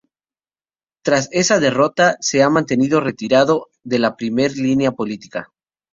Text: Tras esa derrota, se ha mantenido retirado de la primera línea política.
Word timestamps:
Tras 1.05 1.29
esa 1.31 1.59
derrota, 1.59 2.17
se 2.21 2.41
ha 2.41 2.49
mantenido 2.49 3.01
retirado 3.01 3.69
de 3.83 3.99
la 3.99 4.15
primera 4.17 4.55
línea 4.55 4.91
política. 4.93 5.51